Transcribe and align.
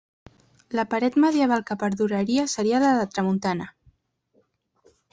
La 0.79 0.85
paret 0.93 1.17
medieval 1.25 1.61
que 1.69 1.77
perduraria 1.85 2.49
seria 2.57 2.83
la 2.87 2.91
de 3.03 3.07
tramuntana. 3.15 3.73